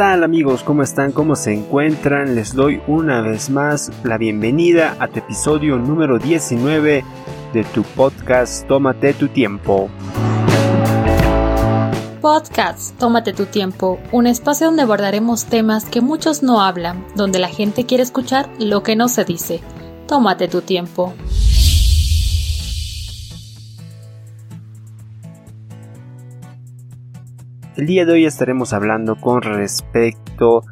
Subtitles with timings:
[0.00, 0.62] tal amigos?
[0.62, 1.12] ¿Cómo están?
[1.12, 2.34] ¿Cómo se encuentran?
[2.34, 7.04] Les doy una vez más la bienvenida a tu episodio número 19
[7.52, 9.90] de tu podcast Tómate tu tiempo.
[12.22, 17.48] Podcast Tómate tu tiempo, un espacio donde abordaremos temas que muchos no hablan, donde la
[17.48, 19.60] gente quiere escuchar lo que no se dice.
[20.06, 21.12] Tómate tu tiempo.
[27.76, 30.64] El día de hoy estaremos hablando con respecto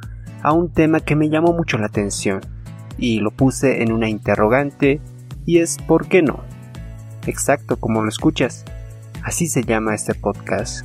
[0.42, 2.40] a un tema que me llamó mucho la atención
[2.98, 5.00] y lo puse en una interrogante
[5.46, 6.42] y es ¿por qué no?
[7.26, 8.64] Exacto como lo escuchas.
[9.22, 10.84] Así se llama este podcast.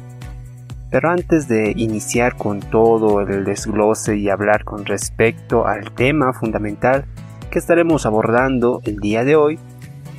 [0.92, 7.06] Pero antes de iniciar con todo el desglose y hablar con respecto al tema fundamental
[7.50, 9.58] que estaremos abordando el día de hoy,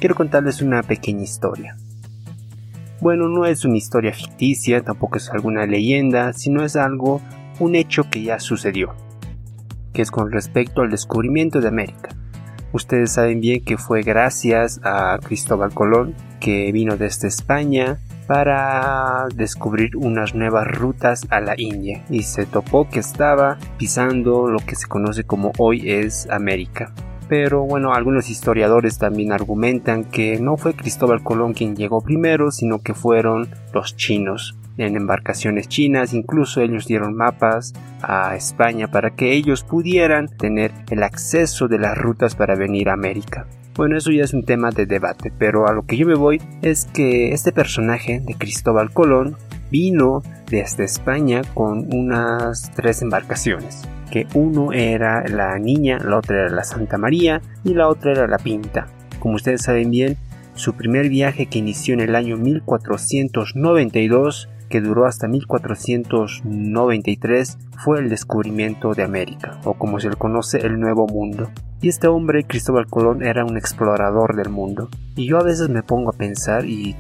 [0.00, 1.76] quiero contarles una pequeña historia.
[3.00, 7.20] Bueno, no es una historia ficticia, tampoco es alguna leyenda, sino es algo,
[7.60, 8.94] un hecho que ya sucedió,
[9.92, 12.10] que es con respecto al descubrimiento de América.
[12.72, 19.96] Ustedes saben bien que fue gracias a Cristóbal Colón, que vino desde España para descubrir
[19.96, 24.88] unas nuevas rutas a la India y se topó que estaba pisando lo que se
[24.88, 26.92] conoce como hoy es América.
[27.28, 32.80] Pero bueno, algunos historiadores también argumentan que no fue Cristóbal Colón quien llegó primero, sino
[32.80, 37.72] que fueron los chinos en embarcaciones chinas, incluso ellos dieron mapas
[38.02, 42.94] a España para que ellos pudieran tener el acceso de las rutas para venir a
[42.94, 43.46] América.
[43.76, 46.40] Bueno, eso ya es un tema de debate, pero a lo que yo me voy
[46.62, 49.36] es que este personaje de Cristóbal Colón
[49.70, 53.82] vino desde España con unas tres embarcaciones,
[54.14, 58.28] que uno era la niña, la otra era la Santa María y la otra era
[58.28, 58.86] la Pinta.
[59.18, 60.16] Como ustedes saben bien,
[60.54, 68.08] su primer viaje que inició en el año 1492 que duró hasta 1493 fue el
[68.08, 71.50] descubrimiento de América, o como se le conoce el Nuevo Mundo.
[71.80, 74.88] Y este hombre, Cristóbal Colón, era un explorador del mundo.
[75.16, 76.96] Y yo a veces me pongo a pensar y,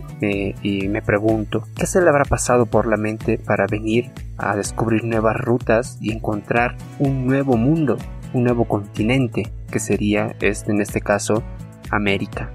[0.62, 5.04] y me pregunto, ¿qué se le habrá pasado por la mente para venir a descubrir
[5.04, 7.96] nuevas rutas y encontrar un nuevo mundo,
[8.34, 11.42] un nuevo continente, que sería, este, en este caso,
[11.90, 12.50] América?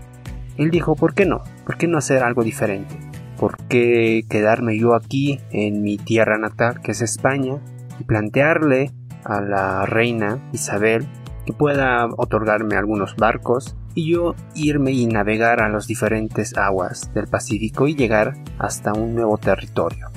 [0.58, 1.42] Él dijo, ¿por qué no?
[1.66, 3.09] ¿Por qué no hacer algo diferente?
[3.40, 7.56] ¿Por qué quedarme yo aquí en mi tierra natal, que es España,
[7.98, 8.92] y plantearle
[9.24, 11.08] a la reina Isabel
[11.46, 17.28] que pueda otorgarme algunos barcos y yo irme y navegar a las diferentes aguas del
[17.28, 20.08] Pacífico y llegar hasta un nuevo territorio?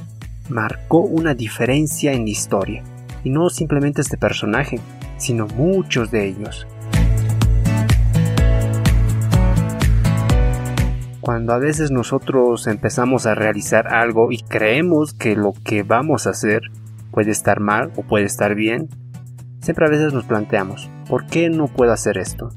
[0.48, 2.82] Marcó una diferencia en la historia,
[3.22, 4.80] y no simplemente este personaje,
[5.16, 6.66] sino muchos de ellos.
[11.22, 16.30] Cuando a veces nosotros empezamos a realizar algo y creemos que lo que vamos a
[16.30, 16.62] hacer
[17.12, 18.88] puede estar mal o puede estar bien,
[19.60, 22.48] siempre a veces nos planteamos, ¿por qué no puedo hacer esto?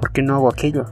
[0.00, 0.86] ¿Por qué no hago aquello?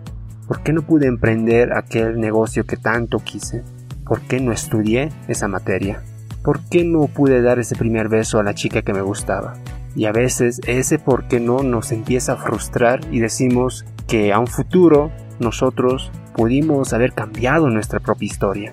[0.47, 3.65] ¿Por qué no pude emprender aquel negocio que tanto quise?
[4.07, 6.05] ¿Por qué no estudié esa materia?
[6.45, 9.55] ¿Por qué no pude dar ese primer beso a la chica que me gustaba?
[9.97, 14.39] Y a veces ese por qué no nos empieza a frustrar y decimos que a
[14.39, 15.11] un futuro
[15.41, 18.73] nosotros pudimos haber cambiado nuestra propia historia.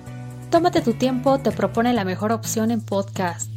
[0.50, 3.50] Tómate tu tiempo, te propone la mejor opción en podcast.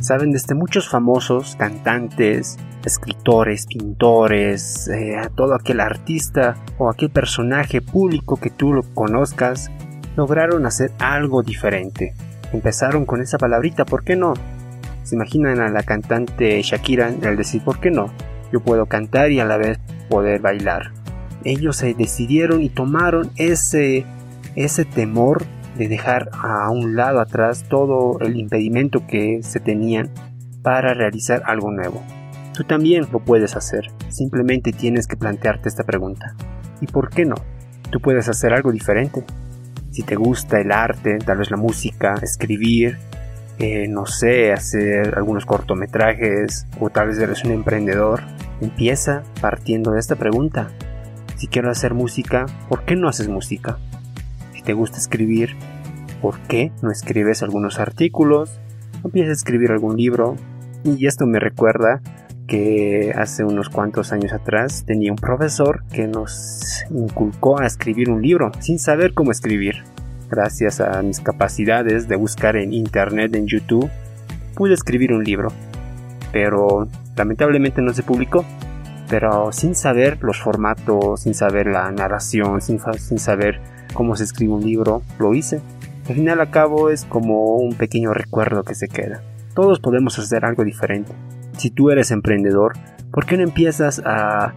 [0.00, 8.36] Saben, desde muchos famosos cantantes, escritores, pintores, eh, todo aquel artista o aquel personaje público
[8.36, 9.70] que tú lo conozcas,
[10.16, 12.14] lograron hacer algo diferente.
[12.52, 14.34] Empezaron con esa palabrita, ¿por qué no?
[15.02, 18.10] Se imaginan a la cantante Shakira al decir, ¿por qué no?
[18.52, 19.78] Yo puedo cantar y a la vez
[20.08, 20.92] poder bailar.
[21.44, 24.04] Ellos se decidieron y tomaron ese,
[24.56, 25.44] ese temor
[25.76, 30.10] de dejar a un lado atrás todo el impedimento que se tenían
[30.62, 32.02] para realizar algo nuevo.
[32.54, 36.34] Tú también lo puedes hacer, simplemente tienes que plantearte esta pregunta.
[36.80, 37.36] ¿Y por qué no?
[37.90, 39.24] Tú puedes hacer algo diferente.
[39.92, 42.98] Si te gusta el arte, tal vez la música, escribir,
[43.58, 48.22] eh, no sé, hacer algunos cortometrajes o tal vez eres un emprendedor,
[48.60, 50.68] Empieza partiendo de esta pregunta.
[51.36, 53.78] Si quiero hacer música, ¿por qué no haces música?
[54.52, 55.50] Si te gusta escribir,
[56.20, 58.58] ¿por qué no escribes algunos artículos?
[59.04, 60.36] Empieza a escribir algún libro.
[60.84, 62.00] Y esto me recuerda
[62.48, 68.22] que hace unos cuantos años atrás tenía un profesor que nos inculcó a escribir un
[68.22, 69.84] libro sin saber cómo escribir.
[70.30, 73.88] gracias a mis capacidades de buscar en internet, en YouTube,
[74.54, 75.52] pude escribir un libro.
[76.32, 78.44] Pero lamentablemente no se publicó.
[79.08, 83.60] Pero sin saber los formatos, sin saber la narración, sin, sin saber
[83.94, 85.60] cómo se escribe un libro, lo hice.
[86.08, 89.22] Al final a cabo es como un pequeño recuerdo que se queda.
[89.54, 91.12] Todos podemos hacer algo diferente.
[91.56, 92.74] Si tú eres emprendedor,
[93.10, 94.54] ¿por qué no empiezas a,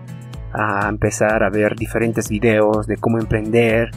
[0.54, 3.90] a empezar a ver diferentes videos de cómo emprender,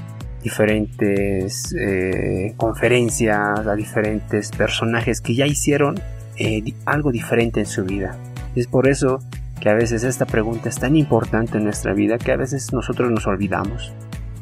[0.43, 5.97] diferentes eh, conferencias, a diferentes personajes que ya hicieron
[6.39, 8.17] eh, algo diferente en su vida?
[8.55, 9.19] Es por eso
[9.61, 13.11] que a veces esta pregunta es tan importante en nuestra vida que a veces nosotros
[13.11, 13.93] nos olvidamos.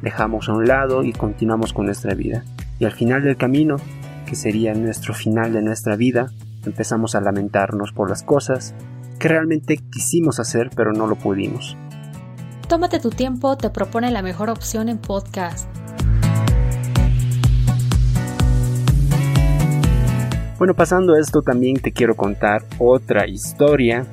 [0.03, 2.45] Dejamos a un lado y continuamos con nuestra vida.
[2.79, 3.77] Y al final del camino,
[4.27, 6.33] que sería nuestro final de nuestra vida,
[6.67, 8.75] empezamos a lamentarnos por las cosas
[9.19, 11.77] que realmente quisimos hacer pero no lo pudimos.
[12.69, 15.69] Tómate tu tiempo te propone la mejor opción en podcast.
[20.63, 24.07] Bueno, pasando a esto también te quiero contar otra historia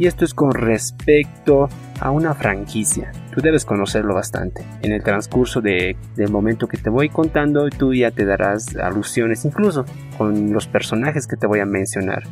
[0.00, 1.68] y esto es con respecto
[2.00, 3.12] a una franquicia.
[3.32, 4.64] Tú debes conocerlo bastante.
[4.82, 9.44] En el transcurso de, del momento que te voy contando, tú ya te darás alusiones
[9.44, 9.84] incluso
[10.18, 12.24] con los personajes que te voy a mencionar.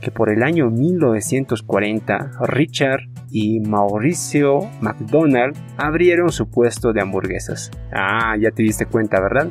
[0.00, 7.72] Que por el año 1940, Richard y Mauricio McDonald abrieron su puesto de hamburguesas.
[7.92, 9.48] Ah, ya te diste cuenta, ¿verdad?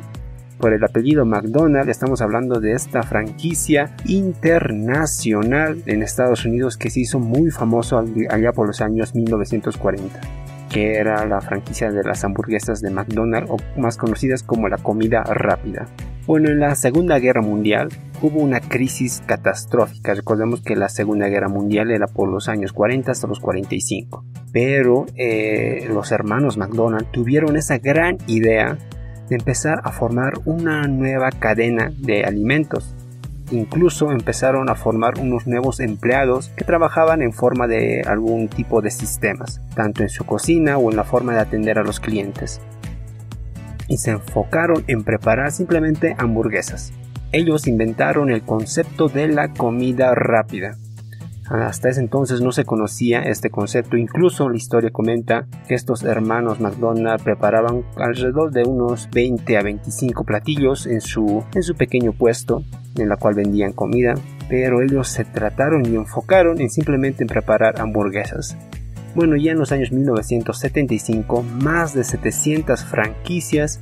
[0.60, 7.00] Por el apellido McDonald, estamos hablando de esta franquicia internacional en Estados Unidos que se
[7.00, 7.98] hizo muy famoso
[8.28, 10.20] allá por los años 1940
[10.70, 15.24] que era la franquicia de las hamburguesas de McDonald's o más conocidas como la comida
[15.24, 15.88] rápida.
[16.26, 17.88] Bueno, en la Segunda Guerra Mundial
[18.22, 20.14] hubo una crisis catastrófica.
[20.14, 24.24] Recordemos que la Segunda Guerra Mundial era por los años 40 hasta los 45.
[24.52, 28.78] Pero eh, los hermanos McDonald tuvieron esa gran idea
[29.30, 32.94] de empezar a formar una nueva cadena de alimentos.
[33.52, 38.90] Incluso empezaron a formar unos nuevos empleados que trabajaban en forma de algún tipo de
[38.90, 42.60] sistemas, tanto en su cocina o en la forma de atender a los clientes.
[43.88, 46.92] Y se enfocaron en preparar simplemente hamburguesas.
[47.32, 50.76] Ellos inventaron el concepto de la comida rápida,
[51.50, 56.60] hasta ese entonces no se conocía este concepto, incluso la historia comenta que estos hermanos
[56.60, 62.62] McDonald preparaban alrededor de unos 20 a 25 platillos en su, en su pequeño puesto
[62.96, 64.14] en la cual vendían comida,
[64.48, 68.56] pero ellos se trataron y enfocaron en simplemente en preparar hamburguesas.
[69.16, 73.80] Bueno, ya en los años 1975 más de 700 franquicias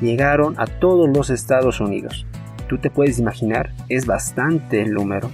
[0.00, 2.26] llegaron a todos los Estados Unidos.
[2.66, 5.30] Tú te puedes imaginar, es bastante el número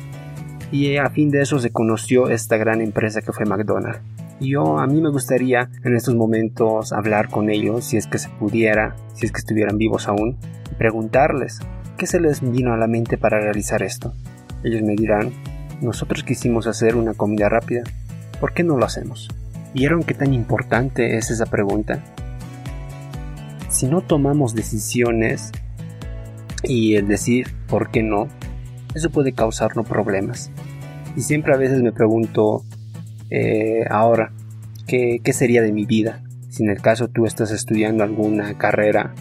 [0.73, 4.01] y a fin de eso se conoció esta gran empresa que fue McDonald's.
[4.41, 8.29] Yo a mí me gustaría en estos momentos hablar con ellos si es que se
[8.29, 10.37] pudiera, si es que estuvieran vivos aún,
[10.71, 11.61] y preguntarles
[11.97, 14.13] qué se les vino a la mente para realizar esto.
[14.63, 15.33] Ellos me dirán,
[15.81, 17.83] nosotros quisimos hacer una comida rápida,
[18.41, 19.29] ¿por qué no lo hacemos?
[19.73, 22.03] ¿Vieron qué tan importante es esa pregunta?
[23.71, 25.53] Si no tomamos decisiones
[26.63, 28.29] y el decir por qué no,
[28.95, 30.51] eso puede causarnos problemas.
[31.17, 32.63] Y siempre a veces me pregunto,
[33.31, 34.33] eh, ahora,
[34.87, 36.23] ¿qué, ¿qué sería de mi vida?
[36.51, 39.15] Si en el caso tú estás estudiando alguna carrera,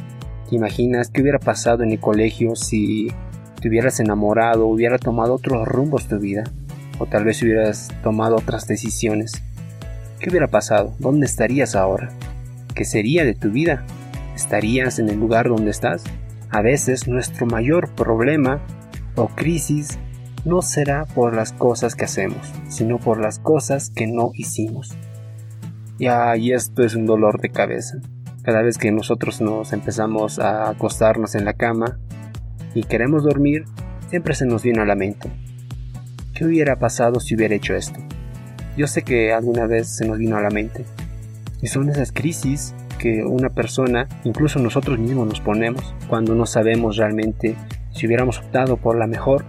[0.49, 3.07] ¿te imaginas qué hubiera pasado en el colegio si
[3.61, 6.43] te hubieras enamorado, hubiera tomado otros rumbos tu vida?
[6.99, 9.41] O tal vez hubieras tomado otras decisiones.
[10.19, 10.93] ¿Qué hubiera pasado?
[10.99, 12.09] ¿Dónde estarías ahora?
[12.73, 13.85] ¿Qué sería de tu vida?
[14.35, 16.03] ¿Estarías en el lugar donde estás?
[16.49, 18.59] A veces nuestro mayor problema
[19.15, 19.97] o crisis
[20.45, 24.95] no será por las cosas que hacemos, sino por las cosas que no hicimos.
[25.97, 26.07] Y,
[26.51, 27.97] esto es un dolor de cabeza.
[28.43, 31.97] Cada vez que nosotros nos empezamos a acostarnos en la cama
[32.75, 33.65] y queremos dormir,
[34.09, 35.31] siempre se nos viene a la mente.
[36.35, 37.99] ¿Qué hubiera pasado si hubiera hecho esto?
[38.77, 40.85] Yo sé que alguna vez se nos vino a la mente.
[41.61, 46.97] Y son esas crisis que una persona, incluso nosotros mismos nos ponemos cuando no sabemos
[46.97, 47.55] realmente
[47.91, 49.45] si hubiéramos optado por la mejor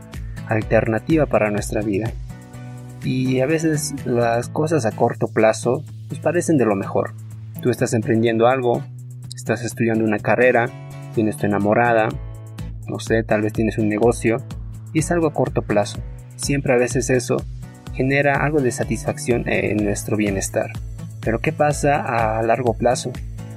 [0.49, 2.11] alternativa para nuestra vida.
[3.05, 7.13] Y a veces las cosas a corto plazo pues parecen de lo mejor.
[7.63, 8.83] Tú estás emprendiendo algo,
[9.35, 10.67] estás estudiando una carrera,
[11.15, 12.09] tienes tu enamorada,
[12.87, 14.39] no sé, tal vez tienes un negocio
[14.93, 15.99] y es algo a corto plazo.
[16.37, 17.37] Siempre a veces eso
[17.95, 20.71] genera algo de satisfacción en nuestro bienestar.
[21.21, 23.11] Pero ¿qué pasa a largo plazo?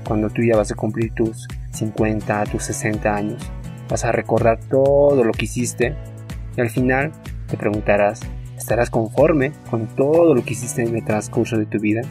[0.08, 3.52] Cuando tú ya vas a cumplir tus 50, tus 60 años
[3.90, 5.96] vas a recordar todo lo que hiciste
[6.62, 7.12] al final
[7.48, 8.22] te preguntarás,
[8.58, 12.02] ¿estarás conforme con todo lo que hiciste en el transcurso de tu vida?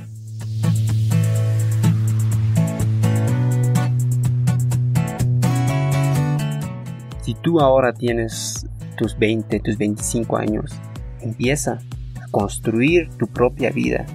[7.23, 10.75] Si tú ahora tienes tus 20, tus 25 años,
[11.21, 11.78] empieza
[12.23, 14.07] a construir tu propia vida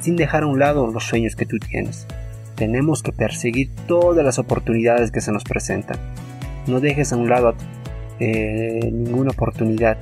[0.00, 2.06] sin dejar a un lado los sueños que tú tienes.
[2.54, 5.98] Tenemos que perseguir todas las oportunidades que se nos presentan.
[6.66, 7.54] No dejes a un lado
[8.20, 9.98] eh, ninguna oportunidad.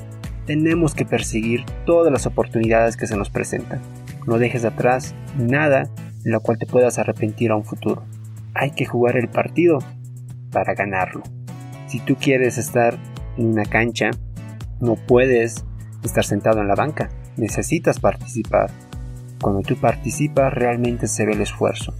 [0.46, 3.80] Tenemos que perseguir todas las oportunidades que se nos presentan.
[4.26, 5.84] No dejes atrás nada
[6.24, 8.04] en lo cual te puedas arrepentir a un futuro.
[8.54, 9.78] Hay que jugar el partido
[10.50, 11.22] para ganarlo.
[11.86, 12.96] Si tú quieres estar
[13.36, 14.10] en una cancha,
[14.80, 15.64] no puedes
[16.02, 17.10] estar sentado en la banca.
[17.36, 18.70] Necesitas participar.
[19.40, 21.94] Cuando tú participas realmente se ve el esfuerzo.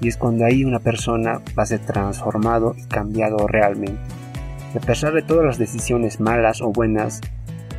[0.00, 4.00] Y es cuando ahí una persona va a ser transformado y cambiado realmente.
[4.72, 7.20] A pesar de todas las decisiones malas o buenas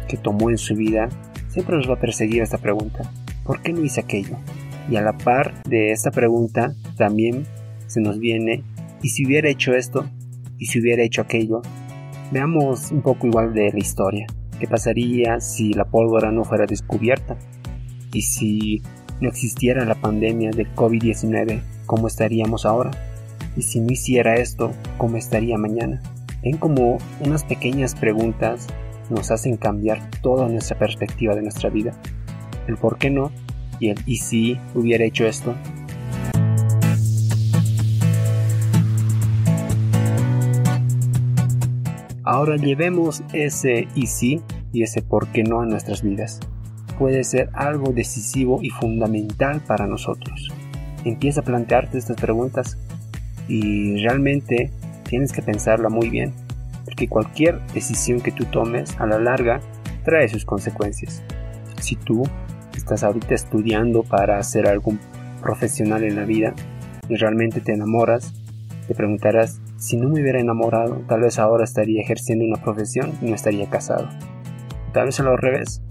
[0.10, 1.07] que tomó en su vida,
[1.48, 3.10] siempre nos va a perseguir esta pregunta.
[3.45, 4.36] ¿Por qué no hice aquello?
[4.89, 7.45] Y a la par de esta pregunta también
[7.88, 8.63] se nos viene,
[9.01, 10.05] ¿y si hubiera hecho esto?
[10.57, 11.62] ¿Y si hubiera hecho aquello?
[12.31, 14.27] Veamos un poco igual de la historia.
[14.60, 17.38] ¿Qué pasaría si la pólvora no fuera descubierta?
[18.12, 18.81] ¿Y si
[19.21, 21.62] no existiera la pandemia del COVID-19?
[21.86, 22.91] ¿Cómo estaríamos ahora?
[23.55, 24.74] ¿Y si no hiciera esto?
[24.98, 26.01] ¿Cómo estaría mañana?
[26.43, 28.67] Ven como unas pequeñas preguntas
[29.12, 31.93] nos hacen cambiar toda nuestra perspectiva de nuestra vida.
[32.67, 33.31] El por qué no
[33.79, 35.53] y el y si hubiera hecho esto.
[42.24, 44.41] Ahora llevemos ese y si
[44.74, 46.39] y ese por qué no a nuestras vidas.
[46.98, 50.51] Puede ser algo decisivo y fundamental para nosotros.
[51.03, 52.77] Empieza a plantearte estas preguntas
[53.48, 54.71] y realmente
[55.12, 56.34] tienes que pensarla muy bien,
[56.86, 59.60] porque cualquier decisión que tú tomes a la larga
[60.06, 61.22] trae sus consecuencias.
[61.82, 62.24] Si tú
[62.77, 65.01] estás ahorita estudiando para ser algún
[65.41, 66.53] profesional en la vida
[67.10, 68.34] y realmente te enamoras,
[68.88, 73.25] te preguntarás, si no me hubiera enamorado, tal vez ahora estaría ejerciendo una profesión y
[73.25, 74.08] no estaría casado.
[74.94, 75.82] Tal vez a lo revés.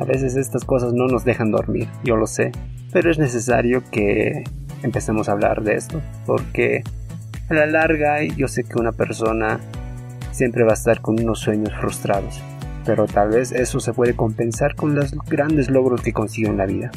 [0.00, 2.52] A veces estas cosas no nos dejan dormir, yo lo sé,
[2.92, 4.44] pero es necesario que
[4.84, 6.84] empecemos a hablar de esto, porque
[7.52, 9.60] a la larga yo sé que una persona
[10.30, 12.40] siempre va a estar con unos sueños frustrados,
[12.86, 16.66] pero tal vez eso se puede compensar con los grandes logros que consigue en la
[16.66, 16.90] vida.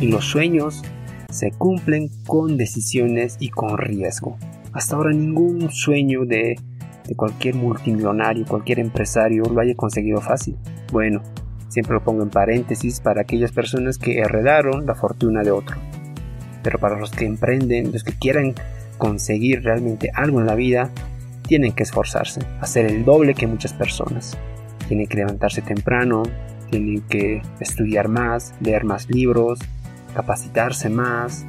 [0.00, 0.82] Y los sueños
[1.30, 4.38] se cumplen con decisiones y con riesgo.
[4.72, 6.54] Hasta ahora ningún sueño de,
[7.06, 10.56] de cualquier multimillonario, cualquier empresario lo haya conseguido fácil.
[10.92, 11.22] Bueno,
[11.66, 15.76] siempre lo pongo en paréntesis para aquellas personas que heredaron la fortuna de otro.
[16.68, 18.54] Pero para los que emprenden, los que quieren
[18.98, 20.90] conseguir realmente algo en la vida,
[21.46, 24.36] tienen que esforzarse, hacer el doble que muchas personas.
[24.86, 26.24] Tienen que levantarse temprano,
[26.70, 29.60] tienen que estudiar más, leer más libros,
[30.12, 31.46] capacitarse más,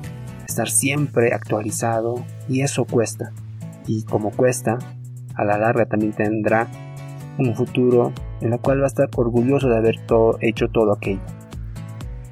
[0.48, 3.34] estar siempre actualizado y eso cuesta.
[3.88, 4.80] Y como cuesta,
[5.36, 6.70] a la larga también tendrá
[7.38, 10.00] un futuro en el cual va a estar orgulloso de haber
[10.40, 11.39] hecho todo aquello.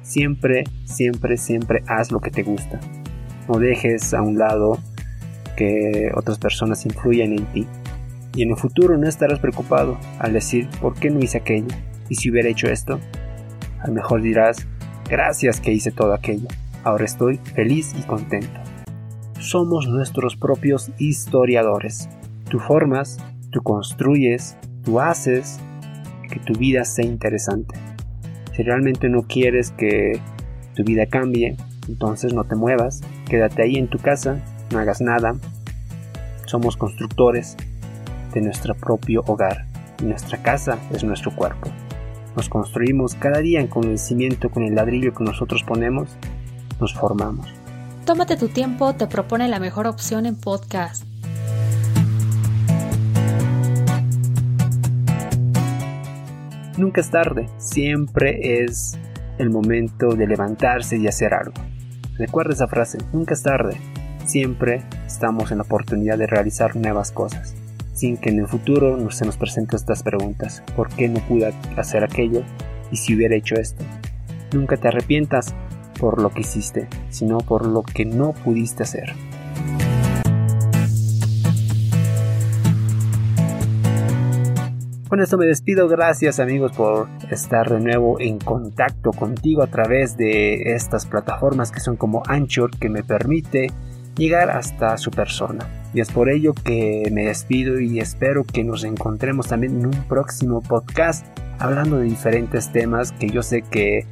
[0.08, 2.80] Siempre, siempre, siempre haz lo que te gusta.
[3.46, 4.78] No dejes a un lado
[5.54, 7.66] que otras personas influyan en ti.
[8.34, 11.68] Y en el futuro no estarás preocupado al decir, ¿por qué no hice aquello?
[12.08, 12.98] ¿Y si hubiera hecho esto?
[13.82, 14.66] A lo mejor dirás,
[15.10, 16.48] gracias que hice todo aquello.
[16.84, 18.60] Ahora estoy feliz y contento.
[19.40, 22.08] Somos nuestros propios historiadores.
[22.48, 23.18] Tú formas,
[23.50, 25.58] tú construyes, tú haces
[26.32, 27.74] que tu vida sea interesante.
[28.58, 30.20] Si realmente no quieres que
[30.74, 35.36] tu vida cambie, entonces no te muevas, quédate ahí en tu casa, no hagas nada.
[36.44, 37.56] Somos constructores
[38.34, 39.64] de nuestro propio hogar.
[40.02, 41.70] Nuestra casa es nuestro cuerpo.
[42.34, 46.16] Nos construimos cada día en conocimiento con el ladrillo que nosotros ponemos,
[46.80, 47.46] nos formamos.
[48.06, 51.07] Tómate tu tiempo, te propone la mejor opción en podcast.
[56.78, 58.96] Nunca es tarde, siempre es
[59.38, 61.54] el momento de levantarse y hacer algo.
[62.16, 63.76] Recuerda esa frase, nunca es tarde,
[64.24, 67.56] siempre estamos en la oportunidad de realizar nuevas cosas,
[67.94, 71.52] sin que en el futuro no se nos presenten estas preguntas, ¿por qué no pude
[71.76, 72.44] hacer aquello?
[72.92, 73.84] ¿Y si hubiera hecho esto?
[74.52, 75.56] Nunca te arrepientas
[75.98, 79.14] por lo que hiciste, sino por lo que no pudiste hacer.
[85.08, 90.18] Con esto me despido, gracias amigos por estar de nuevo en contacto contigo a través
[90.18, 93.68] de estas plataformas que son como Anchor que me permite
[94.16, 95.66] llegar hasta su persona.
[95.94, 100.04] Y es por ello que me despido y espero que nos encontremos también en un
[100.08, 101.26] próximo podcast
[101.58, 104.06] hablando de diferentes temas que yo sé que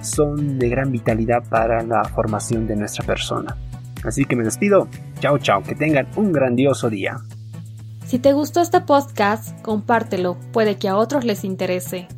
[0.00, 3.54] son de gran vitalidad para la formación de nuestra persona.
[4.02, 4.88] Así que me despido.
[5.20, 5.62] Chao, chao.
[5.62, 7.18] Que tengan un grandioso día.
[8.08, 10.38] Si te gustó este podcast, compártelo.
[10.50, 12.08] Puede que a otros les interese.